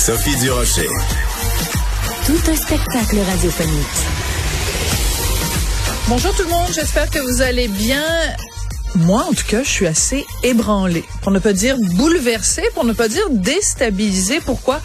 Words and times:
Sophie 0.00 0.34
Durocher. 0.36 0.88
Tout 2.24 2.50
un 2.50 2.56
spectacle 2.56 3.18
radiophonique. 3.18 3.86
Bonjour 6.08 6.34
tout 6.34 6.42
le 6.44 6.48
monde, 6.48 6.70
j'espère 6.74 7.10
que 7.10 7.18
vous 7.18 7.42
allez 7.42 7.68
bien. 7.68 8.02
Moi, 8.94 9.22
en 9.28 9.34
tout 9.34 9.44
cas, 9.46 9.62
je 9.62 9.68
suis 9.68 9.86
assez 9.86 10.24
ébranlée, 10.42 11.04
pour 11.20 11.32
ne 11.32 11.38
pas 11.38 11.52
dire 11.52 11.76
bouleversée, 11.96 12.64
pour 12.72 12.84
ne 12.86 12.94
pas 12.94 13.08
dire 13.08 13.28
déstabilisée. 13.28 14.40
Pourquoi? 14.40 14.80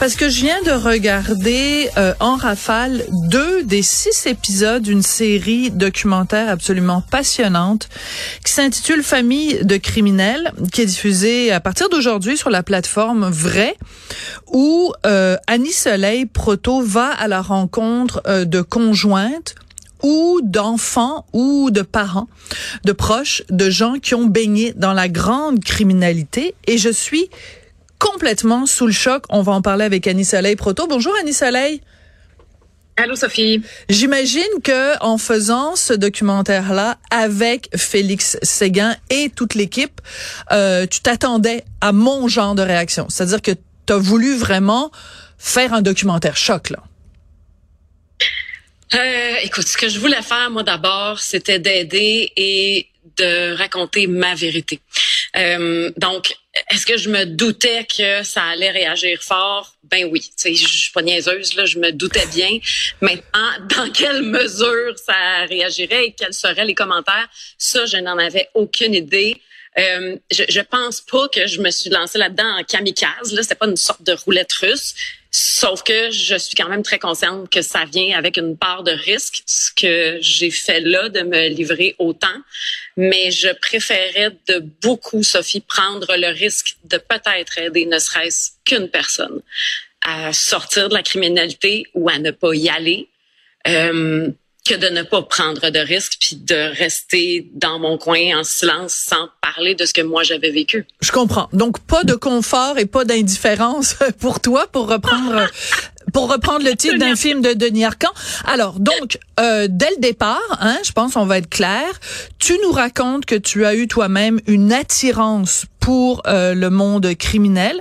Parce 0.00 0.14
que 0.14 0.28
je 0.28 0.42
viens 0.42 0.62
de 0.62 0.70
regarder 0.70 1.90
euh, 1.96 2.14
en 2.20 2.36
rafale 2.36 3.04
deux 3.10 3.64
des 3.64 3.82
six 3.82 4.26
épisodes 4.26 4.80
d'une 4.80 5.02
série 5.02 5.72
documentaire 5.72 6.48
absolument 6.48 7.02
passionnante 7.10 7.88
qui 8.44 8.52
s'intitule 8.52 9.02
Famille 9.02 9.58
de 9.64 9.76
criminels, 9.76 10.52
qui 10.72 10.82
est 10.82 10.86
diffusée 10.86 11.50
à 11.50 11.58
partir 11.58 11.88
d'aujourd'hui 11.88 12.36
sur 12.36 12.48
la 12.48 12.62
plateforme 12.62 13.28
Vrai, 13.28 13.76
où 14.46 14.92
euh, 15.04 15.36
Annie 15.48 15.72
Soleil 15.72 16.26
Proto 16.26 16.80
va 16.80 17.08
à 17.08 17.26
la 17.26 17.42
rencontre 17.42 18.22
euh, 18.28 18.44
de 18.44 18.60
conjointes 18.60 19.56
ou 20.04 20.40
d'enfants 20.44 21.26
ou 21.32 21.70
de 21.72 21.82
parents, 21.82 22.28
de 22.84 22.92
proches, 22.92 23.42
de 23.50 23.68
gens 23.68 23.94
qui 23.94 24.14
ont 24.14 24.26
baigné 24.26 24.72
dans 24.76 24.92
la 24.92 25.08
grande 25.08 25.62
criminalité. 25.64 26.54
Et 26.68 26.78
je 26.78 26.90
suis 26.90 27.30
complètement 27.98 28.66
sous 28.66 28.86
le 28.86 28.92
choc. 28.92 29.24
On 29.28 29.42
va 29.42 29.52
en 29.52 29.62
parler 29.62 29.84
avec 29.84 30.06
Annie 30.06 30.24
Soleil 30.24 30.56
Proto. 30.56 30.86
Bonjour 30.86 31.14
Annie 31.20 31.32
Soleil. 31.32 31.80
Allô 32.96 33.14
Sophie. 33.14 33.62
J'imagine 33.88 34.42
que 34.64 35.00
en 35.00 35.18
faisant 35.18 35.76
ce 35.76 35.92
documentaire-là 35.92 36.98
avec 37.10 37.68
Félix 37.76 38.38
Séguin 38.42 38.96
et 39.08 39.30
toute 39.30 39.54
l'équipe, 39.54 40.00
euh, 40.50 40.84
tu 40.86 41.00
t'attendais 41.00 41.62
à 41.80 41.92
mon 41.92 42.26
genre 42.26 42.56
de 42.56 42.62
réaction. 42.62 43.06
C'est-à-dire 43.08 43.40
que 43.40 43.52
tu 43.86 43.92
as 43.92 43.98
voulu 43.98 44.36
vraiment 44.36 44.90
faire 45.38 45.74
un 45.74 45.82
documentaire 45.82 46.36
choc 46.36 46.70
là. 46.70 46.82
Euh, 48.94 49.34
écoute, 49.42 49.68
ce 49.68 49.76
que 49.76 49.88
je 49.88 50.00
voulais 50.00 50.22
faire, 50.22 50.50
moi 50.50 50.64
d'abord, 50.64 51.20
c'était 51.20 51.60
d'aider 51.60 52.32
et 52.36 52.88
de 53.16 53.56
raconter 53.56 54.06
ma 54.06 54.34
vérité. 54.34 54.80
Euh, 55.36 55.90
donc, 55.96 56.34
est-ce 56.70 56.84
que 56.84 56.96
je 56.96 57.08
me 57.08 57.24
doutais 57.24 57.86
que 57.86 58.22
ça 58.22 58.42
allait 58.44 58.70
réagir 58.70 59.22
fort? 59.22 59.74
Ben 59.84 60.08
oui, 60.10 60.30
je 60.44 60.52
suis 60.52 60.92
pas 60.92 61.02
niaiseuse, 61.02 61.54
là, 61.54 61.64
je 61.64 61.78
me 61.78 61.92
doutais 61.92 62.26
bien. 62.26 62.58
Maintenant, 63.00 63.50
dans 63.76 63.90
quelle 63.90 64.22
mesure 64.22 64.98
ça 64.98 65.46
réagirait 65.48 66.06
et 66.06 66.12
quels 66.12 66.34
seraient 66.34 66.64
les 66.64 66.74
commentaires, 66.74 67.28
ça, 67.56 67.86
je 67.86 67.96
n'en 67.96 68.18
avais 68.18 68.48
aucune 68.54 68.94
idée. 68.94 69.40
Euh, 69.78 70.16
je, 70.30 70.44
je 70.48 70.60
pense 70.60 71.00
pas 71.00 71.28
que 71.28 71.46
je 71.46 71.60
me 71.60 71.70
suis 71.70 71.90
lancée 71.90 72.18
là-dedans 72.18 72.58
en 72.58 72.64
kamikaze. 72.64 73.32
Là, 73.32 73.42
c'était 73.42 73.54
pas 73.54 73.68
une 73.68 73.76
sorte 73.76 74.02
de 74.02 74.12
roulette 74.12 74.52
russe. 74.54 74.94
Sauf 75.30 75.82
que 75.82 76.10
je 76.10 76.36
suis 76.36 76.54
quand 76.54 76.68
même 76.68 76.82
très 76.82 76.98
consciente 76.98 77.50
que 77.50 77.60
ça 77.60 77.84
vient 77.84 78.16
avec 78.16 78.38
une 78.38 78.56
part 78.56 78.82
de 78.82 78.92
risque, 78.92 79.42
ce 79.44 79.70
que 79.72 80.18
j'ai 80.20 80.50
fait 80.50 80.80
là, 80.80 81.10
de 81.10 81.20
me 81.20 81.48
livrer 81.48 81.94
autant. 81.98 82.26
Mais 82.96 83.30
je 83.30 83.48
préférais 83.60 84.36
de 84.48 84.60
beaucoup, 84.82 85.22
Sophie, 85.22 85.60
prendre 85.60 86.16
le 86.16 86.28
risque 86.28 86.76
de 86.84 86.96
peut-être 86.96 87.58
aider 87.58 87.84
ne 87.84 87.98
serait-ce 87.98 88.52
qu'une 88.64 88.88
personne 88.88 89.42
à 90.00 90.32
sortir 90.32 90.88
de 90.88 90.94
la 90.94 91.02
criminalité 91.02 91.84
ou 91.92 92.08
à 92.08 92.18
ne 92.18 92.30
pas 92.30 92.54
y 92.54 92.68
aller. 92.70 93.08
Euh, 93.66 94.30
que 94.68 94.74
de 94.74 94.88
ne 94.88 95.02
pas 95.02 95.22
prendre 95.22 95.70
de 95.70 95.78
risques 95.78 96.18
puis 96.20 96.36
de 96.36 96.76
rester 96.76 97.50
dans 97.54 97.78
mon 97.78 97.96
coin 97.96 98.38
en 98.38 98.44
silence 98.44 98.92
sans 98.92 99.28
parler 99.40 99.74
de 99.74 99.86
ce 99.86 99.94
que 99.94 100.02
moi 100.02 100.22
j'avais 100.24 100.50
vécu. 100.50 100.86
Je 101.00 101.10
comprends. 101.10 101.48
Donc 101.54 101.78
pas 101.80 102.04
de 102.04 102.14
confort 102.14 102.78
et 102.78 102.84
pas 102.84 103.06
d'indifférence 103.06 103.96
pour 104.20 104.40
toi 104.40 104.66
pour 104.70 104.88
reprendre 104.88 105.46
pour 106.12 106.30
reprendre 106.30 106.64
le 106.64 106.74
titre 106.74 106.98
d'un 106.98 107.16
film 107.16 107.40
de 107.40 107.54
Denis 107.54 107.86
Arcand. 107.86 108.12
Alors 108.44 108.78
donc 108.78 109.18
euh, 109.40 109.68
dès 109.70 109.90
le 109.90 110.00
départ, 110.00 110.58
hein, 110.60 110.76
je 110.84 110.92
pense 110.92 111.16
on 111.16 111.24
va 111.24 111.38
être 111.38 111.48
clair, 111.48 111.86
tu 112.38 112.58
nous 112.62 112.72
racontes 112.72 113.24
que 113.24 113.36
tu 113.36 113.64
as 113.64 113.74
eu 113.74 113.88
toi-même 113.88 114.38
une 114.46 114.72
attirance 114.72 115.64
pour 115.80 116.22
euh, 116.26 116.52
le 116.52 116.68
monde 116.68 117.14
criminel, 117.14 117.80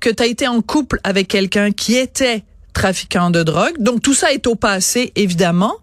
que 0.00 0.10
tu 0.10 0.22
as 0.22 0.26
été 0.26 0.46
en 0.46 0.62
couple 0.62 1.00
avec 1.02 1.26
quelqu'un 1.26 1.72
qui 1.72 1.96
était 1.96 2.44
trafiquant 2.74 3.30
de 3.30 3.42
drogue. 3.42 3.74
Donc 3.80 4.02
tout 4.02 4.14
ça 4.14 4.32
est 4.32 4.46
au 4.46 4.54
passé 4.54 5.12
évidemment 5.16 5.74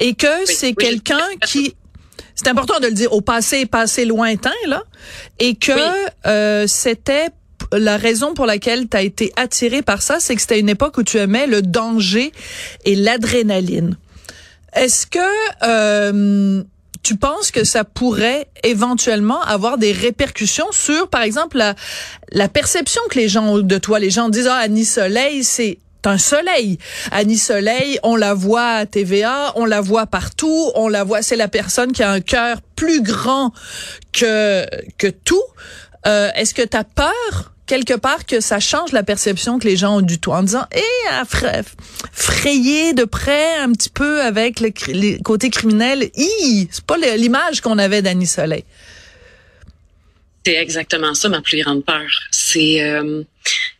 et 0.00 0.14
que 0.14 0.26
c'est 0.46 0.74
quelqu'un 0.74 1.26
qui 1.46 1.74
c'est 2.34 2.48
important 2.48 2.80
de 2.80 2.86
le 2.86 2.92
dire 2.92 3.12
au 3.12 3.22
passé 3.22 3.66
passé 3.66 4.04
lointain 4.04 4.52
là 4.66 4.82
et 5.38 5.54
que 5.54 5.72
euh, 6.26 6.66
c'était 6.66 7.28
la 7.72 7.96
raison 7.96 8.34
pour 8.34 8.46
laquelle 8.46 8.88
tu 8.88 8.96
as 8.96 9.02
été 9.02 9.32
attiré 9.36 9.82
par 9.82 10.02
ça, 10.02 10.20
c'est 10.20 10.34
que 10.34 10.40
c'était 10.40 10.60
une 10.60 10.68
époque 10.68 10.98
où 10.98 11.02
tu 11.02 11.18
aimais 11.18 11.46
le 11.46 11.62
danger 11.62 12.32
et 12.84 12.94
l'adrénaline. 12.94 13.96
Est-ce 14.74 15.06
que 15.06 15.18
euh, 15.62 16.62
tu 17.02 17.16
penses 17.16 17.50
que 17.50 17.64
ça 17.64 17.84
pourrait 17.84 18.48
éventuellement 18.62 19.40
avoir 19.42 19.78
des 19.78 19.92
répercussions 19.92 20.70
sur, 20.70 21.08
par 21.08 21.22
exemple, 21.22 21.56
la, 21.56 21.74
la 22.32 22.48
perception 22.48 23.00
que 23.10 23.18
les 23.18 23.28
gens 23.28 23.46
ont 23.46 23.58
de 23.58 23.78
toi? 23.78 23.98
Les 23.98 24.10
gens 24.10 24.28
disent, 24.28 24.48
ah, 24.48 24.56
Annie 24.56 24.84
Soleil, 24.84 25.44
c'est 25.44 25.78
un 26.04 26.18
soleil. 26.18 26.78
Annie 27.10 27.38
Soleil, 27.38 27.98
on 28.02 28.16
la 28.16 28.34
voit 28.34 28.68
à 28.68 28.86
TVA, 28.86 29.52
on 29.56 29.64
la 29.64 29.80
voit 29.80 30.06
partout, 30.06 30.70
on 30.74 30.88
la 30.88 31.04
voit, 31.04 31.22
c'est 31.22 31.36
la 31.36 31.48
personne 31.48 31.92
qui 31.92 32.02
a 32.02 32.10
un 32.10 32.20
cœur 32.20 32.58
plus 32.76 33.02
grand 33.02 33.52
que 34.12 34.66
que 34.98 35.08
tout. 35.08 35.42
Euh, 36.06 36.30
Est-ce 36.36 36.54
que 36.54 36.62
tu 36.62 36.76
as 36.76 36.84
peur 36.84 37.52
quelque 37.66 37.94
part 37.94 38.24
que 38.26 38.40
ça 38.40 38.60
change 38.60 38.92
la 38.92 39.02
perception 39.02 39.58
que 39.58 39.66
les 39.66 39.76
gens 39.76 39.96
ont 39.96 40.00
du 40.00 40.18
tout 40.18 40.30
en 40.30 40.42
disant 40.42 40.66
et 40.72 40.80
eh, 40.80 41.60
frayer 42.12 42.92
de 42.92 43.04
près 43.04 43.56
un 43.56 43.72
petit 43.72 43.90
peu 43.90 44.22
avec 44.22 44.60
le, 44.60 44.72
les 44.88 45.18
côté 45.20 45.50
criminel, 45.50 46.08
c'est 46.70 46.84
pas 46.84 46.96
l'image 46.96 47.60
qu'on 47.60 47.78
avait 47.78 48.02
d'Annie 48.02 48.26
Soleil. 48.26 48.64
C'est 50.46 50.54
exactement 50.54 51.12
ça 51.12 51.28
ma 51.28 51.42
plus 51.42 51.60
grande 51.60 51.84
peur. 51.84 52.08
C'est 52.30 52.80
euh, 52.80 53.24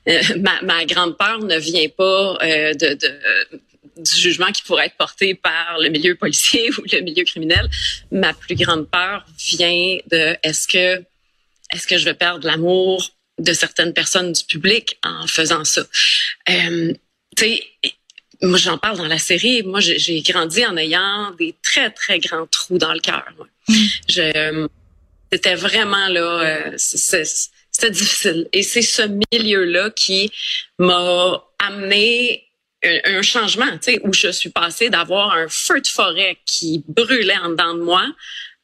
euh, 0.09 0.21
ma, 0.41 0.61
ma, 0.63 0.85
grande 0.85 1.17
peur 1.17 1.39
ne 1.39 1.57
vient 1.59 1.89
pas 1.91 2.39
euh, 2.43 2.75
de, 2.75 2.95
de 2.95 3.21
du 3.99 4.11
jugement 4.11 4.51
qui 4.51 4.65
pourrait 4.65 4.87
être 4.87 4.97
porté 4.97 5.37
par 5.37 5.79
le 5.79 5.91
milieu 5.91 6.17
policier 6.17 6.69
ou 6.79 6.83
le 6.93 7.03
milieu 7.03 7.23
criminel. 7.23 7.71
Ma 8.11 8.35
plus 8.35 8.57
grande 8.57 8.91
peur 8.91 9.25
vient 9.39 9.99
de 10.11 10.37
est-ce 10.43 10.67
que 10.67 11.05
est-ce 11.73 11.87
que 11.87 11.99
je 11.99 12.05
vais 12.05 12.15
perdre 12.15 12.45
l'amour 12.45 13.11
de 13.39 13.53
certaines 13.53 13.93
personnes 13.93 14.33
du 14.33 14.43
public 14.43 14.99
en 15.05 15.29
faisant 15.29 15.65
ça? 15.65 15.83
Euh, 16.49 16.93
tu 17.37 17.45
sais, 17.45 17.63
moi 18.43 18.59
j'en 18.59 18.77
parle 18.77 18.97
dans 18.97 19.07
la 19.07 19.19
série. 19.19 19.63
Moi, 19.63 19.79
j'ai 19.79 20.21
grandi 20.23 20.67
en 20.67 20.77
ayant 20.77 21.31
des 21.39 21.55
très 21.63 21.91
très 21.93 22.19
grands 22.19 22.49
trous 22.49 22.79
dans 22.79 22.93
le 22.93 22.99
cœur. 22.99 23.25
Mm. 23.69 23.75
Je 24.09 24.69
c'était 25.33 25.55
vraiment 25.55 26.09
là, 26.09 26.71
euh, 26.71 26.75
c'était 26.77 27.91
difficile. 27.91 28.49
Et 28.53 28.63
c'est 28.63 28.83
ce 28.83 29.03
milieu-là 29.33 29.91
qui 29.91 30.31
m'a 30.79 31.45
amené 31.59 32.45
un, 32.83 33.23
changement, 33.23 33.71
tu 33.79 33.93
sais, 33.93 34.01
où 34.05 34.13
je 34.13 34.29
suis 34.29 34.51
passée 34.51 34.91
d'avoir 34.91 35.33
un 35.33 35.49
feu 35.49 35.81
de 35.81 35.87
forêt 35.87 36.39
qui 36.47 36.85
brûlait 36.87 37.39
en 37.39 37.51
dedans 37.51 37.75
de 37.75 37.83
moi 37.83 38.07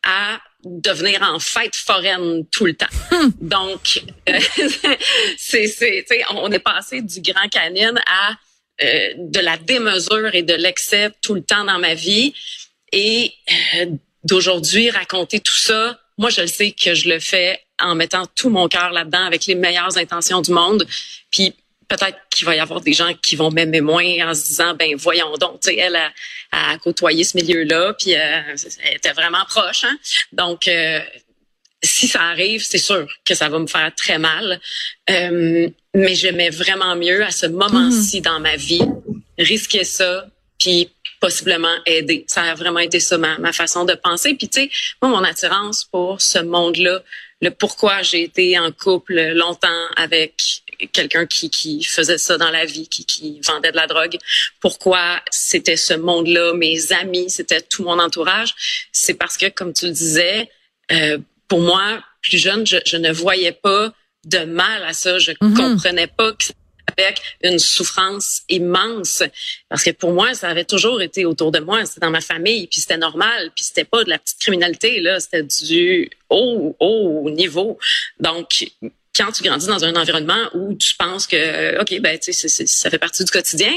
à 0.04 0.40
devenir 0.64 1.22
en 1.22 1.38
fête 1.38 1.74
foraine 1.74 2.46
tout 2.50 2.66
le 2.66 2.74
temps. 2.74 2.86
Hmm. 3.10 3.30
Donc, 3.40 4.02
euh, 4.28 4.38
c'est, 5.36 5.66
c'est, 5.66 6.06
on 6.30 6.50
est 6.52 6.60
passé 6.60 7.02
du 7.02 7.20
grand 7.20 7.48
canine 7.48 8.00
à 8.06 8.32
euh, 8.82 9.12
de 9.16 9.40
la 9.40 9.56
démesure 9.56 10.34
et 10.34 10.42
de 10.42 10.54
l'excès 10.54 11.10
tout 11.22 11.34
le 11.34 11.42
temps 11.42 11.64
dans 11.64 11.78
ma 11.78 11.94
vie. 11.94 12.34
Et 12.92 13.32
euh, 13.76 13.86
d'aujourd'hui, 14.24 14.90
raconter 14.90 15.40
tout 15.40 15.56
ça 15.56 15.98
moi, 16.18 16.30
je 16.30 16.42
le 16.42 16.46
sais 16.46 16.72
que 16.72 16.94
je 16.94 17.08
le 17.08 17.20
fais 17.20 17.60
en 17.80 17.94
mettant 17.94 18.26
tout 18.34 18.50
mon 18.50 18.68
cœur 18.68 18.90
là-dedans 18.90 19.24
avec 19.24 19.46
les 19.46 19.54
meilleures 19.54 19.96
intentions 19.96 20.40
du 20.40 20.52
monde. 20.52 20.86
Puis 21.30 21.54
peut-être 21.88 22.18
qu'il 22.30 22.46
va 22.46 22.56
y 22.56 22.60
avoir 22.60 22.80
des 22.80 22.92
gens 22.92 23.12
qui 23.14 23.36
vont 23.36 23.50
m'aimer 23.50 23.80
moins 23.80 24.28
en 24.28 24.34
se 24.34 24.44
disant 24.44 24.74
ben 24.74 24.94
voyons 24.96 25.36
donc 25.36 25.60
tu 25.60 25.68
sais 25.68 25.76
elle 25.76 25.96
a, 25.96 26.10
a, 26.52 26.78
côtoyé 26.78 27.22
ce 27.22 27.36
milieu-là 27.36 27.92
puis 27.98 28.14
euh, 28.14 28.40
elle 28.82 28.96
était 28.96 29.12
vraiment 29.12 29.44
proche 29.46 29.84
hein? 29.84 29.94
donc 30.32 30.68
euh, 30.68 31.00
si 31.82 32.08
ça 32.08 32.22
arrive 32.22 32.64
c'est 32.64 32.78
sûr 32.78 33.06
que 33.26 33.34
ça 33.34 33.50
va 33.50 33.58
me 33.58 33.66
faire 33.66 33.94
très 33.94 34.16
mal 34.16 34.58
euh, 35.10 35.68
mais 35.92 36.14
j'aimais 36.14 36.48
vraiment 36.48 36.96
mieux 36.96 37.22
à 37.22 37.30
ce 37.30 37.44
moment-ci 37.44 38.22
dans 38.22 38.40
ma 38.40 38.56
vie 38.56 38.80
risquer 39.38 39.84
ça, 39.84 40.26
puis 40.58 40.90
possiblement 41.22 41.74
aider. 41.86 42.24
Ça 42.26 42.42
a 42.42 42.54
vraiment 42.54 42.80
été 42.80 42.98
ça 42.98 43.16
ma, 43.16 43.38
ma 43.38 43.52
façon 43.52 43.84
de 43.84 43.94
penser. 43.94 44.34
Puis 44.34 44.48
tu 44.48 44.62
sais, 44.62 44.70
moi 45.00 45.08
mon 45.08 45.22
attirance 45.22 45.84
pour 45.84 46.20
ce 46.20 46.40
monde-là, 46.40 47.00
le 47.40 47.50
pourquoi 47.50 48.02
j'ai 48.02 48.24
été 48.24 48.58
en 48.58 48.72
couple 48.72 49.32
longtemps 49.34 49.86
avec 49.96 50.34
quelqu'un 50.92 51.26
qui, 51.26 51.48
qui 51.48 51.84
faisait 51.84 52.18
ça 52.18 52.38
dans 52.38 52.50
la 52.50 52.64
vie, 52.64 52.88
qui, 52.88 53.04
qui 53.06 53.40
vendait 53.46 53.70
de 53.70 53.76
la 53.76 53.86
drogue, 53.86 54.18
pourquoi 54.60 55.22
c'était 55.30 55.76
ce 55.76 55.94
monde-là, 55.94 56.54
mes 56.54 56.92
amis, 56.92 57.30
c'était 57.30 57.60
tout 57.60 57.84
mon 57.84 58.00
entourage, 58.00 58.54
c'est 58.90 59.14
parce 59.14 59.36
que, 59.36 59.48
comme 59.48 59.72
tu 59.72 59.86
le 59.86 59.92
disais, 59.92 60.50
euh, 60.90 61.18
pour 61.46 61.60
moi, 61.60 62.02
plus 62.20 62.38
jeune, 62.38 62.66
je, 62.66 62.78
je, 62.84 62.96
ne 62.96 63.12
voyais 63.12 63.52
pas 63.52 63.92
de 64.24 64.40
mal 64.40 64.82
à 64.84 64.92
ça. 64.92 65.18
Je 65.18 65.32
mm-hmm. 65.32 65.54
comprenais 65.54 66.08
pas 66.08 66.32
que 66.32 66.44
avec 66.96 67.20
une 67.42 67.58
souffrance 67.58 68.42
immense. 68.48 69.22
Parce 69.68 69.82
que 69.82 69.90
pour 69.90 70.12
moi 70.12 70.34
ça 70.34 70.48
avait 70.48 70.64
toujours 70.64 71.02
été 71.02 71.24
autour 71.24 71.52
de 71.52 71.58
moi. 71.58 71.84
C'était 71.86 72.00
dans 72.00 72.10
ma 72.10 72.20
famille 72.20 72.66
puis 72.66 72.80
c'était 72.80 72.98
normal 72.98 73.50
puis 73.54 73.64
c'était 73.64 73.84
pas 73.84 74.04
de 74.04 74.10
la 74.10 74.18
petite 74.18 74.38
criminalité 74.38 75.00
là. 75.00 75.20
C'était 75.20 75.42
du 75.42 76.10
haut 76.30 76.76
haut 76.80 77.30
niveau. 77.30 77.78
Donc 78.20 78.66
quand 79.14 79.30
tu 79.30 79.42
grandis 79.42 79.66
dans 79.66 79.84
un 79.84 79.94
environnement 79.94 80.48
où 80.54 80.74
tu 80.74 80.94
penses 80.96 81.26
que 81.26 81.80
ok 81.80 82.00
ben 82.00 82.18
tu 82.18 82.32
sais 82.32 82.48
ça 82.48 82.90
fait 82.90 82.98
partie 82.98 83.24
du 83.24 83.30
quotidien 83.30 83.72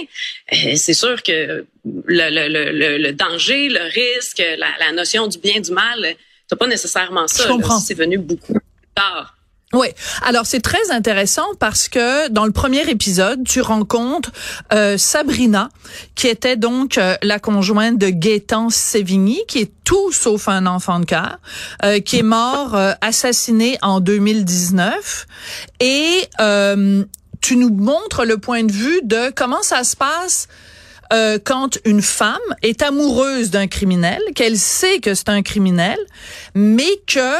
euh, 0.53 0.75
c'est 0.75 0.93
sûr 0.93 1.21
que 1.23 1.65
le, 1.83 2.29
le, 2.29 2.71
le, 2.71 2.97
le, 2.97 3.11
danger 3.11 3.67
le 3.69 3.83
risque 3.83 4.41
la, 4.57 4.69
la 4.79 4.91
notion 4.93 5.27
du 5.27 5.37
bien 5.37 5.59
du 5.59 5.71
mal 5.71 6.15
t'as 6.47 6.55
pas 6.55 6.67
nécessairement 6.67 7.27
ça 7.27 7.49
c'est 7.85 7.93
venu 7.95 8.17
beaucoup 8.17 8.53
plus 8.53 8.61
tard 8.95 9.35
oui. 9.73 9.87
Alors 10.21 10.45
c'est 10.45 10.61
très 10.61 10.91
intéressant 10.91 11.47
parce 11.59 11.89
que 11.89 12.29
dans 12.29 12.45
le 12.45 12.51
premier 12.51 12.89
épisode, 12.89 13.43
tu 13.45 13.61
rencontres 13.61 14.31
euh, 14.73 14.97
Sabrina, 14.97 15.69
qui 16.13 16.27
était 16.27 16.55
donc 16.55 16.97
euh, 16.97 17.15
la 17.23 17.39
conjointe 17.39 17.97
de 17.97 18.09
Gaétan 18.09 18.69
Sévigny, 18.69 19.41
qui 19.47 19.59
est 19.59 19.71
tout 19.83 20.11
sauf 20.11 20.47
un 20.47 20.65
enfant 20.65 20.99
de 20.99 21.05
cœur, 21.05 21.39
euh, 21.83 21.99
qui 21.99 22.19
est 22.19 22.23
mort 22.23 22.77
assassiné 23.01 23.77
en 23.81 23.99
2019. 23.99 25.27
Et 25.79 26.29
tu 27.41 27.57
nous 27.57 27.69
montres 27.69 28.23
le 28.23 28.37
point 28.37 28.63
de 28.63 28.71
vue 28.71 29.01
de 29.03 29.31
comment 29.35 29.61
ça 29.61 29.83
se 29.83 29.95
passe. 29.95 30.47
quand 31.43 31.77
une 31.85 32.01
femme 32.01 32.37
est 32.61 32.81
amoureuse 32.81 33.49
d'un 33.51 33.67
criminel, 33.67 34.21
qu'elle 34.35 34.57
sait 34.57 34.99
que 34.99 35.13
c'est 35.13 35.29
un 35.29 35.43
criminel, 35.43 35.99
mais 36.55 37.01
que 37.07 37.35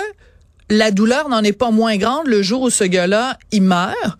la 0.70 0.92
douleur 0.92 1.30
n'en 1.30 1.44
est 1.44 1.54
pas 1.54 1.72
moins 1.72 1.98
grande 1.98 2.28
le 2.28 2.42
jour 2.42 2.62
où 2.64 2.70
ce 2.70 2.84
gars-là, 2.84 3.38
il 3.52 3.64
meurt. 3.64 4.18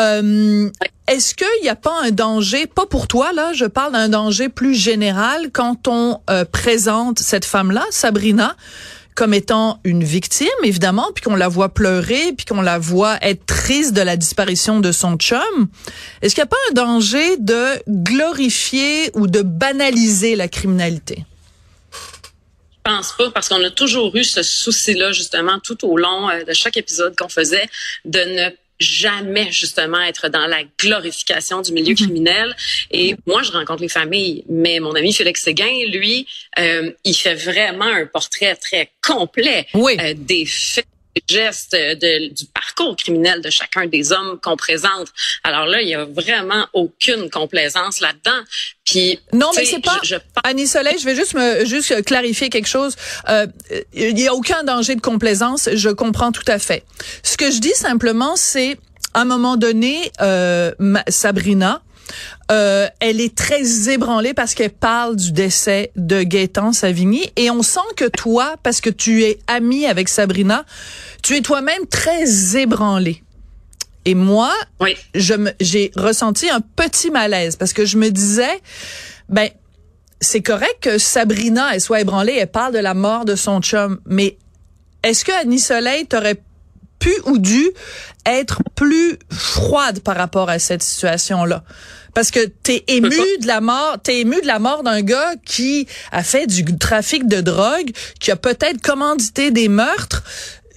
Euh, 0.00 0.70
Est-ce 1.08 1.34
qu'il 1.34 1.62
n'y 1.62 1.68
a 1.68 1.76
pas 1.76 1.94
un 2.02 2.10
danger, 2.10 2.66
pas 2.66 2.86
pour 2.86 3.06
toi, 3.06 3.32
là, 3.32 3.52
je 3.52 3.64
parle 3.64 3.92
d'un 3.92 4.08
danger 4.08 4.48
plus 4.48 4.74
général 4.74 5.50
quand 5.52 5.88
on 5.88 6.20
euh, 6.28 6.44
présente 6.44 7.18
cette 7.18 7.44
femme-là, 7.44 7.84
Sabrina, 7.90 8.56
comme 9.14 9.32
étant 9.32 9.80
une 9.84 10.04
victime, 10.04 10.48
évidemment, 10.62 11.06
puis 11.14 11.24
qu'on 11.24 11.36
la 11.36 11.48
voit 11.48 11.70
pleurer, 11.70 12.34
puis 12.36 12.44
qu'on 12.44 12.60
la 12.60 12.78
voit 12.78 13.16
être 13.22 13.46
triste 13.46 13.94
de 13.94 14.02
la 14.02 14.16
disparition 14.16 14.80
de 14.80 14.92
son 14.92 15.16
chum? 15.16 15.40
Est-ce 16.20 16.34
qu'il 16.34 16.42
n'y 16.42 16.48
a 16.48 16.50
pas 16.50 16.56
un 16.70 16.74
danger 16.74 17.38
de 17.38 17.82
glorifier 17.88 19.10
ou 19.14 19.26
de 19.26 19.40
banaliser 19.40 20.36
la 20.36 20.48
criminalité? 20.48 21.24
Pense 22.86 23.12
pas 23.12 23.30
parce 23.30 23.48
qu'on 23.48 23.62
a 23.62 23.70
toujours 23.70 24.14
eu 24.16 24.24
ce 24.24 24.42
souci-là 24.42 25.12
justement 25.12 25.58
tout 25.58 25.84
au 25.86 25.96
long 25.96 26.30
euh, 26.30 26.44
de 26.44 26.52
chaque 26.52 26.76
épisode 26.76 27.16
qu'on 27.16 27.28
faisait 27.28 27.68
de 28.04 28.20
ne 28.20 28.50
jamais 28.78 29.50
justement 29.50 30.00
être 30.02 30.28
dans 30.28 30.46
la 30.46 30.62
glorification 30.78 31.62
du 31.62 31.72
milieu 31.72 31.92
mhm. 31.92 31.96
criminel. 31.96 32.56
Et 32.90 33.16
moi, 33.26 33.42
je 33.42 33.50
rencontre 33.50 33.82
les 33.82 33.88
familles, 33.88 34.44
mais 34.48 34.80
mon 34.80 34.94
ami 34.94 35.14
Félix 35.14 35.42
Séguin, 35.42 35.86
lui, 35.88 36.26
euh, 36.58 36.90
il 37.04 37.14
fait 37.14 37.34
vraiment 37.34 37.86
un 37.86 38.06
portrait 38.06 38.54
très 38.56 38.90
complet 39.02 39.66
euh, 39.74 40.14
des 40.14 40.44
faits 40.44 40.86
gestes 41.28 41.72
de, 41.72 42.32
du 42.32 42.46
parcours 42.46 42.96
criminel 42.96 43.40
de 43.40 43.50
chacun 43.50 43.86
des 43.86 44.12
hommes 44.12 44.38
qu'on 44.42 44.56
présente. 44.56 45.08
Alors 45.44 45.66
là, 45.66 45.82
il 45.82 45.88
y 45.88 45.94
a 45.94 46.04
vraiment 46.04 46.66
aucune 46.72 47.30
complaisance 47.30 48.00
là-dedans. 48.00 48.40
Puis 48.84 49.18
non, 49.32 49.50
mais 49.56 49.64
c'est 49.64 49.80
pas. 49.80 49.98
Je, 50.02 50.16
Annie 50.44 50.66
Soleil, 50.66 50.96
je 50.98 51.04
vais 51.04 51.16
juste 51.16 51.34
me 51.34 51.64
juste 51.64 52.04
clarifier 52.04 52.50
quelque 52.50 52.68
chose. 52.68 52.96
Euh, 53.28 53.46
il 53.92 54.18
y 54.18 54.28
a 54.28 54.34
aucun 54.34 54.62
danger 54.64 54.94
de 54.94 55.00
complaisance. 55.00 55.68
Je 55.72 55.90
comprends 55.90 56.32
tout 56.32 56.44
à 56.46 56.58
fait. 56.58 56.84
Ce 57.22 57.36
que 57.36 57.50
je 57.50 57.58
dis 57.58 57.74
simplement, 57.74 58.36
c'est 58.36 58.78
à 59.14 59.22
un 59.22 59.24
moment 59.24 59.56
donné, 59.56 60.12
euh, 60.20 60.72
Sabrina. 61.08 61.82
Euh, 62.50 62.86
elle 63.00 63.20
est 63.20 63.34
très 63.34 63.90
ébranlée 63.90 64.34
parce 64.34 64.54
qu'elle 64.54 64.70
parle 64.70 65.16
du 65.16 65.32
décès 65.32 65.90
de 65.96 66.22
Gaëtan 66.22 66.72
Savigny 66.72 67.30
et 67.36 67.50
on 67.50 67.62
sent 67.62 67.80
que 67.96 68.04
toi, 68.04 68.54
parce 68.62 68.80
que 68.80 68.90
tu 68.90 69.24
es 69.24 69.38
amie 69.46 69.86
avec 69.86 70.08
Sabrina, 70.08 70.64
tu 71.22 71.36
es 71.36 71.40
toi-même 71.40 71.86
très 71.86 72.56
ébranlée. 72.56 73.22
Et 74.04 74.14
moi, 74.14 74.52
je 75.14 75.34
j'ai 75.60 75.90
ressenti 75.96 76.48
un 76.48 76.60
petit 76.60 77.10
malaise 77.10 77.56
parce 77.56 77.72
que 77.72 77.84
je 77.84 77.98
me 77.98 78.10
disais, 78.10 78.60
ben, 79.28 79.48
c'est 80.20 80.42
correct 80.42 80.76
que 80.80 80.98
Sabrina, 80.98 81.74
elle 81.74 81.80
soit 81.80 82.00
ébranlée, 82.00 82.36
elle 82.38 82.50
parle 82.50 82.72
de 82.72 82.78
la 82.78 82.94
mort 82.94 83.24
de 83.24 83.34
son 83.34 83.60
chum, 83.60 83.98
mais 84.06 84.38
est-ce 85.02 85.24
que 85.24 85.32
Annie 85.32 85.58
Soleil 85.58 86.06
t'aurait 86.06 86.40
pu 86.98 87.12
ou 87.24 87.38
dû 87.38 87.70
être 88.24 88.60
plus 88.74 89.18
froide 89.30 90.00
par 90.00 90.16
rapport 90.16 90.48
à 90.48 90.58
cette 90.58 90.82
situation-là? 90.82 91.64
Parce 92.16 92.30
que 92.30 92.46
t'es 92.46 92.82
ému 92.86 93.10
de 93.10 93.46
la 93.46 93.60
mort, 93.60 93.98
t'es 94.02 94.20
ému 94.20 94.40
de 94.40 94.46
la 94.46 94.58
mort 94.58 94.82
d'un 94.82 95.02
gars 95.02 95.34
qui 95.44 95.86
a 96.12 96.22
fait 96.22 96.46
du 96.46 96.64
trafic 96.78 97.28
de 97.28 97.42
drogue, 97.42 97.90
qui 98.20 98.30
a 98.30 98.36
peut-être 98.36 98.80
commandité 98.80 99.50
des 99.50 99.68
meurtres. 99.68 100.24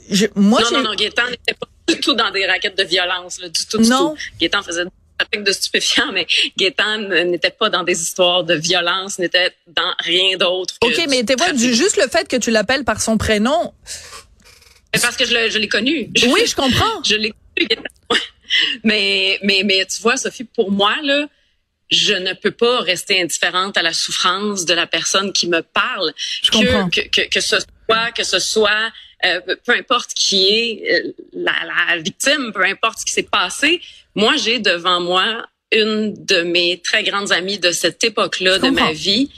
Je, 0.09 0.25
moi, 0.35 0.61
non, 0.63 0.79
non, 0.79 0.83
non, 0.89 0.95
Gaétan 0.95 1.29
n'était 1.29 1.53
pas 1.53 1.67
du 1.87 1.97
tout 2.01 2.13
dans 2.13 2.29
des 2.31 2.45
raquettes 2.45 2.77
de 2.77 2.83
violence, 2.83 3.39
là, 3.39 3.47
du 3.47 3.65
tout, 3.65 3.77
du 3.77 3.87
non. 3.87 4.09
tout. 4.09 4.17
Gaétan 4.37 4.63
faisait 4.63 4.83
du 4.83 4.91
trafic 5.17 5.43
de 5.45 5.51
stupéfiants, 5.53 6.11
mais 6.11 6.27
Gaétan 6.57 6.97
n'était 7.25 7.51
pas 7.51 7.69
dans 7.69 7.83
des 7.83 8.01
histoires 8.01 8.43
de 8.43 8.55
violence, 8.55 9.17
n'était 9.17 9.53
dans 9.67 9.93
rien 9.99 10.35
d'autre. 10.35 10.73
OK, 10.83 11.05
mais 11.07 11.23
tu 11.23 11.35
vois, 11.35 11.53
juste 11.53 11.95
le 11.95 12.09
fait 12.09 12.27
que 12.27 12.35
tu 12.35 12.51
l'appelles 12.51 12.83
par 12.83 13.01
son 13.01 13.17
prénom. 13.17 13.73
Parce 15.01 15.17
que 15.17 15.25
je 15.25 15.57
l'ai 15.57 15.67
connu. 15.67 16.09
Oui, 16.27 16.41
je 16.45 16.55
comprends. 16.55 17.03
je 17.05 17.15
l'ai 17.15 17.33
connu, 17.55 17.67
mais, 18.83 19.39
mais, 19.43 19.63
mais 19.63 19.85
tu 19.85 20.01
vois, 20.01 20.17
Sophie, 20.17 20.43
pour 20.43 20.71
moi, 20.71 20.95
là, 21.03 21.27
je 21.91 22.13
ne 22.13 22.33
peux 22.33 22.51
pas 22.51 22.81
rester 22.81 23.21
indifférente 23.21 23.77
à 23.77 23.81
la 23.81 23.93
souffrance 23.93 24.65
de 24.65 24.73
la 24.73 24.87
personne 24.87 25.33
qui 25.33 25.47
me 25.47 25.61
parle. 25.61 26.13
Je 26.43 26.51
que, 26.51 26.89
que, 26.89 27.07
que, 27.07 27.29
que, 27.29 27.41
ce 27.41 27.57
soit, 27.59 28.11
que 28.11 28.23
ce 28.23 28.39
soit 28.39 28.91
euh, 29.25 29.41
peu 29.65 29.73
importe 29.73 30.13
qui 30.13 30.47
est 30.47 30.93
euh, 30.93 31.11
la, 31.33 31.53
la, 31.65 31.97
victime, 31.97 32.51
peu 32.53 32.63
importe 32.63 32.99
ce 32.99 33.05
qui 33.05 33.11
s'est 33.11 33.23
passé, 33.23 33.81
moi 34.15 34.37
j'ai 34.37 34.59
devant 34.59 35.01
moi 35.01 35.45
une 35.73 36.13
de 36.25 36.41
mes 36.41 36.79
très 36.81 37.03
grandes 37.03 37.31
amies 37.33 37.59
de 37.59 37.71
cette 37.71 38.01
époque-là 38.03 38.59
de 38.59 38.69
ma 38.69 38.93
vie 38.93 39.29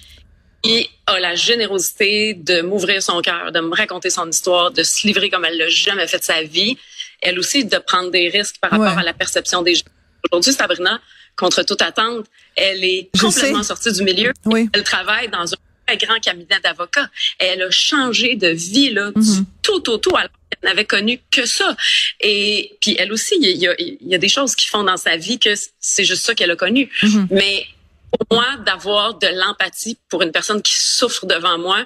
qui 0.62 0.89
a 1.08 1.20
la 1.20 1.36
générosité 1.36 2.34
de 2.34 2.62
m'ouvrir 2.62 3.01
son 3.01 3.22
cœur, 3.22 3.51
de 3.51 3.60
me 3.60 3.75
raconter 3.75 4.10
son 4.10 4.30
histoire, 4.30 4.72
de 4.72 4.84
se 4.84 5.06
livrer 5.08 5.30
comme 5.30 5.46
elle 5.46 5.58
l'a 5.58 5.70
jamais 5.70 6.08
fait 6.08 6.20
de 6.20 6.24
sa 6.24 6.44
vie. 6.44 6.77
Elle 7.22 7.39
aussi 7.39 7.65
de 7.65 7.77
prendre 7.77 8.12
des 8.12 8.30
risques 8.30 8.58
par 8.60 8.72
rapport 8.72 8.98
à 8.98 9.03
la 9.03 9.13
perception 9.13 9.62
des 9.62 9.75
gens. 9.75 9.84
Aujourd'hui, 10.30 10.53
Sabrina, 10.53 11.00
contre 11.36 11.63
toute 11.63 11.82
attente, 11.82 12.25
elle 12.56 12.84
est 12.84 13.10
complètement 13.20 13.63
sortie 13.63 13.91
du 13.91 14.03
milieu. 14.03 14.34
Oui. 14.46 14.70
Elle 14.74 14.84
travaille 14.84 15.30
dans 15.30 15.51
un 15.53 15.96
grand 15.96 16.20
cabinet 16.20 16.60
d'avocats. 16.63 17.10
Elle 17.39 17.62
a 17.63 17.72
changé 17.72 18.36
de 18.36 18.50
vie 18.50 18.91
là, 18.91 19.12
du 19.15 19.20
mhm. 19.20 19.46
tout 19.62 19.89
au 19.89 19.98
tout 19.98 20.15
alors 20.15 20.30
qu'elle 20.50 20.70
n'avait 20.70 20.86
connu 20.86 21.20
que 21.32 21.46
ça. 21.46 21.75
Et 22.20 22.77
puis 22.82 22.96
elle 22.98 23.12
aussi, 23.12 23.36
il 23.39 23.58
y 23.58 23.68
a, 23.68 23.75
il 23.80 23.98
y 24.01 24.15
a 24.15 24.18
des 24.18 24.30
choses 24.30 24.56
qui 24.56 24.68
font 24.68 24.84
dans 24.84 24.98
sa 24.98 25.18
vie 25.18 25.39
que 25.39 25.53
c'est 25.80 26.03
juste 26.03 26.25
ça 26.25 26.36
qu'elle 26.36 26.51
a 26.51 26.56
connu. 26.56 26.89
Mhm. 27.03 27.27
Mais 27.32 27.65
pour 28.12 28.38
moi, 28.38 28.46
d'avoir 28.65 29.15
de 29.15 29.27
l'empathie 29.27 29.98
pour 30.10 30.22
une 30.22 30.32
personne 30.32 30.62
qui 30.62 30.74
souffre 30.75 31.25
devant 31.25 31.58
moi, 31.58 31.77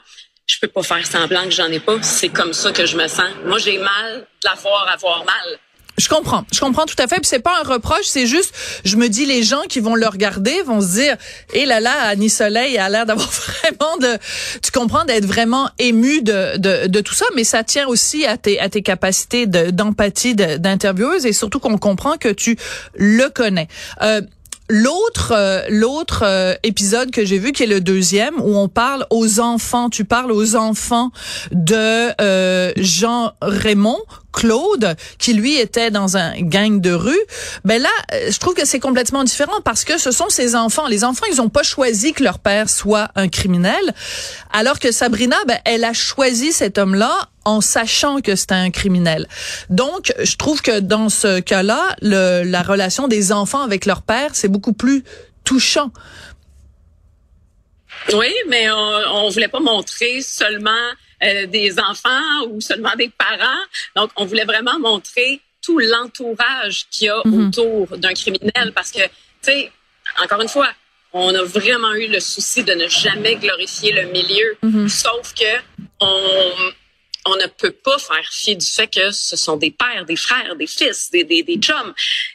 je 0.48 0.60
peux 0.60 0.68
pas 0.68 0.84
faire 0.84 1.06
semblant 1.06 1.44
que 1.44 1.52
j'en 1.52 1.68
ai 1.68 1.80
pas. 1.80 2.02
C'est 2.02 2.30
comme 2.30 2.54
ça 2.54 2.72
que 2.72 2.86
je 2.86 2.98
me 2.98 3.08
sens. 3.08 3.30
Moi, 3.46 3.58
j'ai 3.58 3.78
mal 3.78 4.20
de 4.20 4.48
la 4.48 4.54
voir 4.56 4.88
avoir 4.88 5.26
mal. 5.26 5.60
Je 5.98 6.10
comprends, 6.10 6.44
je 6.52 6.60
comprends 6.60 6.86
tout 6.86 6.96
à 7.00 7.08
fait. 7.08 7.16
Puis 7.16 7.26
c'est 7.26 7.40
pas 7.40 7.58
un 7.62 7.64
reproche, 7.64 8.04
c'est 8.06 8.28
juste, 8.28 8.54
je 8.84 8.98
me 8.98 9.08
dis 9.08 9.26
les 9.26 9.44
gens 9.44 9.62
qui 9.70 9.80
vont 9.80 9.96
le 9.96 10.08
regarder 10.08 10.62
vont 10.64 10.82
se 10.82 10.88
dire, 10.88 11.14
et 11.54 11.62
eh 11.62 11.66
là 11.66 11.80
là, 11.80 11.94
Annie 12.08 12.30
Soleil 12.30 12.78
a 12.78 12.90
l'air 12.90 13.06
d'avoir 13.06 13.30
vraiment 13.62 13.98
de, 13.98 14.18
tu 14.62 14.72
comprends, 14.72 15.06
d'être 15.06 15.26
vraiment 15.26 15.70
ému 15.80 16.22
de, 16.22 16.58
de, 16.58 16.88
de, 16.88 17.00
tout 17.00 17.14
ça, 17.14 17.26
mais 17.34 17.46
ça 17.46 17.64
tient 17.64 17.88
aussi 17.88 18.26
à 18.26 18.38
tes 18.38 18.60
à 18.60 18.68
tes 18.68 18.82
capacités 18.82 19.48
d'empathie 19.48 20.36
d'intervieweuse 20.36 21.26
et 21.26 21.32
surtout 21.32 21.60
qu'on 21.60 21.78
comprend 21.78 22.18
que 22.18 22.30
tu 22.30 22.58
le 22.96 23.30
connais. 23.30 23.70
Euh, 24.02 24.20
L'autre 24.68 25.32
euh, 25.32 25.62
l'autre 25.70 26.24
euh, 26.26 26.56
épisode 26.64 27.12
que 27.12 27.24
j'ai 27.24 27.38
vu 27.38 27.52
qui 27.52 27.64
est 27.64 27.68
le 27.68 27.82
deuxième 27.82 28.34
où 28.40 28.58
on 28.58 28.68
parle 28.68 29.06
aux 29.12 29.40
enfants, 29.40 29.92
tu 29.92 30.06
parles 30.06 30.32
aux 30.32 30.56
enfants 30.56 31.12
de 31.52 32.10
euh, 32.20 32.72
Jean 32.78 33.34
Raymond 33.42 34.02
Claude, 34.36 34.96
qui 35.18 35.34
lui 35.34 35.56
était 35.58 35.90
dans 35.92 36.18
un 36.18 36.34
gang 36.42 36.82
de 36.82 36.92
rue, 36.92 37.20
ben 37.64 37.82
là, 37.82 37.90
euh, 38.14 38.30
je 38.30 38.38
trouve 38.38 38.54
que 38.54 38.66
c'est 38.66 38.82
complètement 38.82 39.24
différent 39.24 39.62
parce 39.64 39.86
que 39.86 39.98
ce 39.98 40.12
sont 40.12 40.30
ses 40.30 40.56
enfants. 40.56 40.88
Les 40.88 41.04
enfants, 41.04 41.26
ils 41.32 41.42
ont 41.42 41.50
pas 41.50 41.64
choisi 41.64 42.12
que 42.12 42.24
leur 42.24 42.40
père 42.40 42.70
soit 42.70 43.08
un 43.16 43.30
criminel, 43.30 43.94
alors 44.52 44.80
que 44.80 44.92
Sabrina, 44.92 45.38
ben, 45.48 45.58
elle 45.64 45.86
a 45.86 45.94
choisi 45.94 46.52
cet 46.52 46.78
homme-là 46.78 47.30
en 47.46 47.62
sachant 47.62 48.20
que 48.20 48.36
c'était 48.36 48.56
un 48.56 48.72
criminel. 48.72 49.28
Donc, 49.70 50.14
je 50.22 50.36
trouve 50.36 50.62
que 50.62 50.80
dans 50.80 51.10
ce 51.10 51.40
cas-là, 51.40 51.96
la 52.02 52.62
relation 52.62 53.08
des 53.08 53.32
enfants 53.32 53.62
avec 53.62 53.86
leur 53.86 54.02
père, 54.02 54.32
c'est 54.34 54.50
beaucoup 54.50 54.74
plus 54.74 55.04
touchant. 55.46 55.92
Oui, 58.14 58.34
mais 58.50 58.70
on, 58.70 59.26
on 59.26 59.30
voulait 59.30 59.48
pas 59.48 59.60
montrer 59.60 60.22
seulement 60.22 60.72
euh, 61.26 61.46
des 61.48 61.80
enfants 61.80 62.48
ou 62.50 62.62
seulement 62.62 62.96
des 62.98 63.10
parents. 63.10 63.64
Donc, 63.96 64.12
on 64.16 64.26
voulait 64.26 64.46
vraiment 64.46 64.80
montrer 64.80 65.42
tout 65.62 65.80
l'entourage 65.80 66.86
qu'il 66.92 67.08
y 67.08 67.10
a 67.10 67.22
mhm. 67.26 67.48
autour 67.48 67.98
d'un 67.98 68.14
criminel 68.14 68.72
parce 68.74 68.92
que, 68.92 69.02
tu 69.02 69.10
sais, 69.42 69.72
encore 70.22 70.42
une 70.42 70.50
fois, 70.50 70.70
on 71.14 71.34
a 71.34 71.44
vraiment 71.44 71.94
eu 71.94 72.08
le 72.08 72.20
souci 72.20 72.64
de 72.64 72.74
ne 72.74 72.88
jamais 72.88 73.36
glorifier 73.36 73.94
le 73.94 74.12
milieu, 74.12 74.58
mhm. 74.62 74.90
sauf 74.90 75.34
que 75.34 75.46
on 76.00 76.52
on 77.26 77.36
ne 77.36 77.48
peut 77.48 77.72
pas 77.72 77.98
faire 77.98 78.30
fi 78.32 78.56
du 78.56 78.66
fait 78.66 78.88
que 78.88 79.12
ce 79.12 79.36
sont 79.36 79.58
des 79.58 79.72
pères, 79.72 80.06
des 80.06 80.16
frères, 80.16 80.56
des 80.56 80.68
fils, 80.68 81.10
des, 81.12 81.24
des, 81.24 81.44
des 81.44 81.58
chums. 81.58 81.94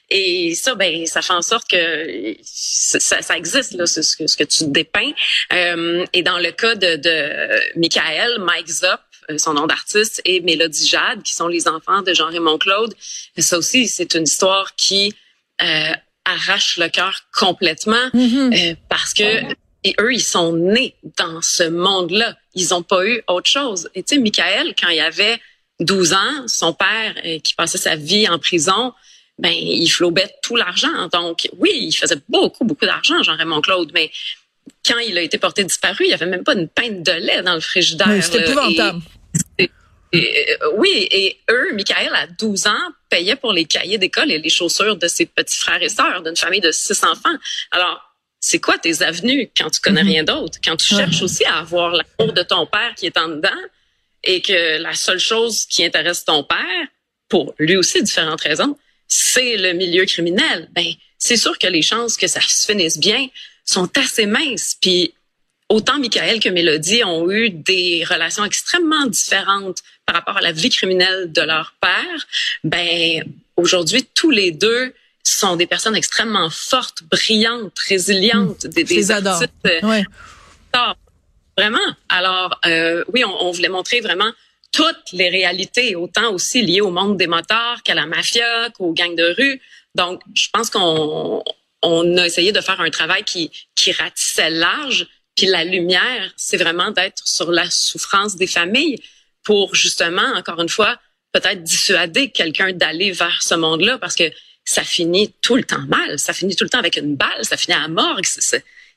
Et 0.09 0.55
ça, 0.55 0.75
ben, 0.75 1.07
ça 1.07 1.23
fait 1.23 1.33
en 1.33 1.43
sorte 1.43 1.71
que 1.71 2.37
ça, 2.43 3.23
ça 3.23 3.37
existe, 3.37 3.73
là, 3.75 3.87
ce, 3.87 4.03
ce 4.03 4.37
que 4.37 4.45
tu 4.45 4.65
dépeins. 4.67 5.13
Euh, 5.53 6.05
et 6.13 6.23
dans 6.23 6.39
le 6.39 6.51
cas 6.51 6.75
de, 6.75 6.97
de 6.97 7.79
Michael, 7.79 8.39
Mike 8.41 8.69
Zop, 8.69 9.01
euh, 9.31 9.39
son 9.39 9.55
nom 9.55 9.67
d'artiste, 9.67 10.21
et 10.25 10.41
Mélodie 10.41 10.87
Jade, 10.87 11.23
qui 11.23 11.35
sont 11.35 11.49
les 11.49 11.69
enfants 11.69 12.03
de 12.03 12.13
Jean-Raymond 12.13 12.59
Claude, 12.59 12.93
ça 13.39 13.59
aussi, 13.59 13.87
c'est 13.87 14.15
une 14.15 14.25
histoire 14.25 14.75
qui 14.75 15.15
euh, 15.63 15.93
arrache 16.25 16.79
le 16.79 16.89
cœur 16.89 17.21
complètement 17.33 18.09
mm-hmm. 18.13 18.73
euh, 18.73 18.75
parce 18.89 19.15
que 19.15 19.43
et 19.85 19.95
eux, 20.01 20.13
ils 20.13 20.23
sont 20.23 20.53
nés 20.53 20.95
dans 21.17 21.41
ce 21.41 21.65
monde-là. 21.65 22.37
Ils 22.55 22.69
n'ont 22.71 22.83
pas 22.83 23.07
eu 23.07 23.23
autre 23.29 23.49
chose. 23.49 23.89
Et 23.95 24.03
tu 24.03 24.15
sais, 24.15 24.21
Michael, 24.21 24.75
quand 24.81 24.89
il 24.89 25.01
avait 25.01 25.41
12 25.81 26.13
ans, 26.13 26.49
son 26.49 26.75
père, 26.75 27.15
euh, 27.25 27.39
qui 27.39 27.55
passait 27.55 27.79
sa 27.79 27.97
vie 27.97 28.29
en 28.29 28.39
prison, 28.39 28.93
ben, 29.39 29.53
il 29.53 29.89
flobait 29.89 30.31
tout 30.43 30.57
l'argent. 30.57 31.09
Donc, 31.13 31.49
oui, 31.57 31.71
il 31.75 31.93
faisait 31.93 32.21
beaucoup, 32.29 32.65
beaucoup 32.65 32.85
d'argent, 32.85 33.23
Jean-Raymond 33.23 33.63
Claude, 33.63 33.91
mais 33.95 34.11
quand 34.87 34.99
il 34.99 35.17
a 35.17 35.23
été 35.23 35.39
porté 35.39 35.65
disparu, 35.65 36.05
il 36.05 36.09
n'y 36.09 36.15
avait 36.15 36.27
même 36.27 36.45
pas 36.45 36.55
une 36.55 36.69
pinte 36.69 37.03
de 37.03 37.13
lait 37.13 37.43
dans 37.43 37.55
le 37.55 37.61
frigidaire. 37.61 38.23
C'était 38.23 38.51
épouvantable. 38.51 39.01
Et, 39.59 39.71
euh, 40.15 40.71
oui, 40.75 41.09
et 41.11 41.39
eux, 41.51 41.73
Michael, 41.73 42.13
à 42.15 42.27
12 42.27 42.67
ans, 42.67 42.89
payait 43.09 43.37
pour 43.37 43.53
les 43.53 43.65
cahiers 43.65 43.97
d'école 43.97 44.31
et 44.31 44.39
les 44.39 44.49
chaussures 44.49 44.97
de 44.97 45.07
ses 45.07 45.25
petits 45.25 45.57
frères 45.57 45.83
et 45.83 45.89
sœurs 45.89 46.23
d'une 46.23 46.37
famille 46.37 46.61
de 46.61 46.73
six 46.73 47.03
enfants. 47.05 47.35
Alors, 47.71 48.10
c'est 48.41 48.59
quoi 48.59 48.79
tes 48.79 49.03
avenues 49.03 49.51
quand 49.57 49.71
tu 49.71 49.81
connais 49.81 50.03
mhm. 50.03 50.09
rien 50.09 50.25
d'autre, 50.25 50.59
quand 50.65 50.77
tu 50.77 50.95
cherches 50.95 51.23
aussi 51.23 51.45
à 51.45 51.59
avoir 51.59 51.93
l'amour 51.93 52.33
de 52.33 52.43
ton 52.43 52.67
père 52.67 52.95
qui 52.97 53.07
est 53.07 53.19
en 53.19 53.29
dedans 53.29 53.51
et 54.25 54.41
que 54.41 54.79
la 54.79 54.95
seule 54.95 55.19
chose 55.19 55.67
qui 55.67 55.85
intéresse 55.85 56.25
ton 56.25 56.43
père, 56.43 56.87
pour 57.29 57.55
lui 57.59 57.77
aussi 57.77 58.03
différentes 58.03 58.41
raisons, 58.41 58.77
c'est 59.07 59.57
le 59.57 59.73
milieu 59.73 60.05
criminel. 60.05 60.69
Ben, 60.73 60.87
c'est 61.19 61.37
sûr 61.37 61.59
que 61.59 61.67
les 61.67 61.83
chances 61.83 62.17
que 62.17 62.27
ça 62.27 62.41
se 62.41 62.67
finisse 62.67 62.99
bien 62.99 63.29
sont 63.65 63.91
assez 63.97 64.27
minces. 64.27 64.77
Puis 64.81 65.15
autant 65.69 65.99
Michael 65.99 66.41
que 66.41 66.49
Mélodie 66.49 67.05
ont 67.05 67.31
eu 67.31 67.51
des 67.51 68.05
relations 68.09 68.45
extrêmement 68.45 69.07
différentes 69.07 69.79
par 70.07 70.17
rapport 70.17 70.39
à 70.39 70.41
la 70.41 70.53
vie 70.53 70.71
criminelle 70.71 71.31
de 71.31 71.43
leur 71.43 71.75
père. 71.81 72.27
Ben 72.65 73.25
aujourd'hui, 73.57 74.07
tous 74.15 74.31
les 74.31 74.51
deux 74.51 74.93
sont 75.23 75.57
des 75.57 75.67
personnes 75.67 75.97
extrêmement 75.97 76.51
fortes, 76.51 77.03
brillantes, 77.05 77.79
résilientes, 77.89 78.67
des, 78.67 78.85
des 78.85 79.11
artistes. 79.11 79.53
Euh, 79.67 80.03
vraiment. 81.57 81.79
Alors, 82.09 82.59
euh, 82.67 83.05
oui, 83.13 83.25
on, 83.25 83.47
on, 83.47 83.51
voulait 83.51 83.69
montrer 83.69 84.01
vraiment 84.01 84.31
toutes 84.73 85.13
les 85.13 85.29
réalités, 85.29 85.97
autant 85.97 86.33
aussi 86.33 86.63
liées 86.63 86.81
au 86.81 86.91
monde 86.91 87.17
des 87.17 87.27
motards 87.27 87.83
qu'à 87.83 87.95
la 87.95 88.07
mafia, 88.07 88.71
qu'aux 88.71 88.93
gangs 88.93 89.17
de 89.17 89.35
rue. 89.37 89.61
Donc, 89.95 90.23
je 90.35 90.49
pense 90.53 90.71
qu'on 90.71 91.43
on 91.83 92.17
a 92.17 92.27
essayé 92.27 92.53
de 92.53 92.61
faire 92.61 92.81
un 92.81 92.91
travail 92.91 93.25
qui, 93.25 93.51
qui 93.75 93.93
ratissait 93.93 94.51
large. 94.51 95.07
Puis 95.37 95.47
la 95.47 95.65
lumière, 95.65 96.31
c'est 96.37 96.57
vraiment 96.57 96.91
d'être 96.91 97.23
sur 97.27 97.51
la 97.51 97.71
souffrance 97.71 98.37
des 98.37 98.47
familles 98.47 99.03
pour 99.43 99.75
justement, 99.75 100.35
encore 100.35 100.61
une 100.61 100.69
fois, 100.69 100.99
peut-être 101.33 101.63
dissuader 101.63 102.31
quelqu'un 102.31 102.73
d'aller 102.73 103.13
vers 103.13 103.43
ce 103.43 103.55
monde-là 103.55 103.99
parce 103.99 104.15
que 104.15 104.31
ça 104.65 104.83
finit 104.83 105.35
tout 105.43 105.57
le 105.57 105.65
temps 105.65 105.85
mal. 105.89 106.19
Ça 106.19 106.33
finit 106.33 106.57
tout 106.57 106.65
le 106.65 106.71
temps 106.71 106.79
avec 106.79 106.97
une 106.97 107.17
balle, 107.17 107.45
ça 107.45 107.57
finit 107.57 107.77
à 107.77 107.89
mort. 107.89 108.21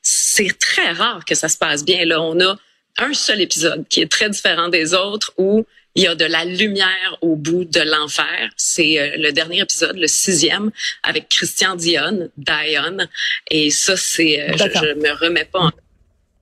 C'est 0.02 0.58
très 0.58 0.92
rare 0.92 1.24
que 1.24 1.34
ça 1.34 1.48
se 1.48 1.56
passe 1.56 1.84
bien. 1.84 2.04
Là, 2.04 2.20
on 2.20 2.40
a 2.40 2.56
un 2.98 3.12
seul 3.12 3.40
épisode 3.40 3.86
qui 3.88 4.00
est 4.00 4.10
très 4.10 4.30
différent 4.30 4.68
des 4.68 4.94
autres 4.94 5.32
où 5.36 5.64
il 5.96 6.02
y 6.02 6.06
a 6.06 6.14
de 6.14 6.24
la 6.24 6.44
lumière 6.44 7.18
au 7.20 7.36
bout 7.36 7.64
de 7.64 7.80
l'enfer. 7.80 8.50
C'est 8.56 8.98
euh, 8.98 9.16
le 9.16 9.30
dernier 9.32 9.60
épisode, 9.60 9.96
le 9.96 10.08
sixième, 10.08 10.70
avec 11.02 11.28
Christian 11.28 11.76
Dion, 11.76 12.30
Dion. 12.36 12.98
Et 13.50 13.70
ça, 13.70 13.96
c'est, 13.96 14.40
euh, 14.40 14.52
je, 14.56 14.64
je 14.64 14.94
me 14.94 15.12
remets 15.12 15.44
pas 15.44 15.70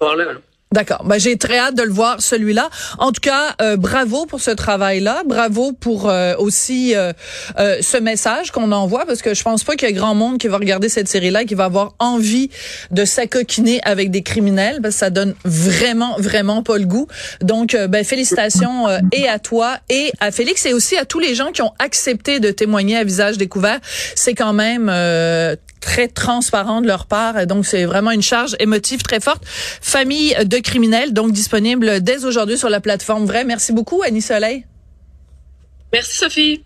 en 0.00 0.14
là. 0.14 0.34
D'accord. 0.72 1.04
Ben, 1.04 1.18
j'ai 1.18 1.36
très 1.36 1.58
hâte 1.58 1.74
de 1.74 1.82
le 1.82 1.92
voir 1.92 2.20
celui-là. 2.20 2.70
En 2.98 3.12
tout 3.12 3.20
cas, 3.20 3.54
euh, 3.60 3.76
bravo 3.76 4.24
pour 4.24 4.40
ce 4.40 4.50
travail-là. 4.50 5.22
Bravo 5.26 5.72
pour 5.72 6.08
euh, 6.08 6.34
aussi 6.38 6.94
euh, 6.96 7.12
ce 7.56 7.98
message 7.98 8.50
qu'on 8.52 8.72
envoie 8.72 9.04
parce 9.04 9.20
que 9.20 9.34
je 9.34 9.42
pense 9.42 9.64
pas 9.64 9.76
qu'il 9.76 9.88
y 9.88 9.90
ait 9.90 9.94
grand 9.94 10.14
monde 10.14 10.38
qui 10.38 10.48
va 10.48 10.56
regarder 10.56 10.88
cette 10.88 11.08
série-là 11.08 11.42
et 11.42 11.44
qui 11.44 11.54
va 11.54 11.66
avoir 11.66 11.94
envie 11.98 12.48
de 12.90 13.04
s'acoquiner 13.04 13.80
avec 13.84 14.10
des 14.10 14.22
criminels 14.22 14.80
parce 14.80 14.94
que 14.94 15.00
ça 15.00 15.10
donne 15.10 15.34
vraiment 15.44 16.16
vraiment 16.18 16.62
pas 16.62 16.78
le 16.78 16.86
goût. 16.86 17.06
Donc 17.42 17.76
ben 17.88 18.04
félicitations 18.04 18.86
et 19.12 19.28
à 19.28 19.38
toi 19.38 19.78
et 19.90 20.10
à 20.20 20.30
Félix 20.30 20.64
et 20.64 20.72
aussi 20.72 20.96
à 20.96 21.04
tous 21.04 21.18
les 21.18 21.34
gens 21.34 21.52
qui 21.52 21.62
ont 21.62 21.72
accepté 21.78 22.40
de 22.40 22.50
témoigner 22.50 22.96
à 22.96 23.04
visage 23.04 23.36
découvert. 23.36 23.78
C'est 24.14 24.34
quand 24.34 24.52
même 24.52 24.90
très 25.82 26.08
transparent 26.08 26.80
de 26.80 26.86
leur 26.86 27.04
part. 27.04 27.46
Donc, 27.46 27.66
c'est 27.66 27.84
vraiment 27.84 28.10
une 28.10 28.22
charge 28.22 28.56
émotive 28.58 29.02
très 29.02 29.20
forte. 29.20 29.42
Famille 29.46 30.34
de 30.44 30.58
criminels, 30.58 31.12
donc 31.12 31.32
disponible 31.32 32.00
dès 32.00 32.24
aujourd'hui 32.24 32.56
sur 32.56 32.70
la 32.70 32.80
plateforme 32.80 33.26
Vrai. 33.26 33.44
Merci 33.44 33.72
beaucoup, 33.72 34.02
Annie 34.02 34.22
Soleil. 34.22 34.64
Merci, 35.92 36.16
Sophie. 36.16 36.64